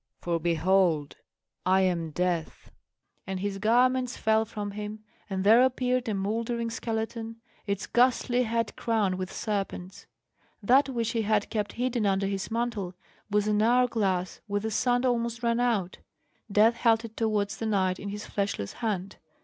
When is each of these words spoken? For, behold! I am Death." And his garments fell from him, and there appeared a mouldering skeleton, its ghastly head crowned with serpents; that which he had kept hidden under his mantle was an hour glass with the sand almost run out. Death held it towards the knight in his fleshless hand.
For, 0.17 0.39
behold! 0.39 1.17
I 1.63 1.81
am 1.81 2.09
Death." 2.09 2.71
And 3.27 3.39
his 3.39 3.59
garments 3.59 4.17
fell 4.17 4.45
from 4.45 4.71
him, 4.71 5.03
and 5.29 5.43
there 5.43 5.61
appeared 5.61 6.09
a 6.09 6.15
mouldering 6.15 6.71
skeleton, 6.71 7.39
its 7.67 7.85
ghastly 7.85 8.41
head 8.41 8.75
crowned 8.75 9.13
with 9.19 9.31
serpents; 9.31 10.07
that 10.63 10.89
which 10.89 11.11
he 11.11 11.21
had 11.21 11.51
kept 11.51 11.73
hidden 11.73 12.07
under 12.07 12.25
his 12.25 12.49
mantle 12.49 12.95
was 13.29 13.47
an 13.47 13.61
hour 13.61 13.87
glass 13.87 14.41
with 14.47 14.63
the 14.63 14.71
sand 14.71 15.05
almost 15.05 15.43
run 15.43 15.59
out. 15.59 15.99
Death 16.51 16.77
held 16.77 17.05
it 17.05 17.15
towards 17.15 17.57
the 17.57 17.67
knight 17.67 17.99
in 17.99 18.09
his 18.09 18.25
fleshless 18.25 18.73
hand. 18.81 19.17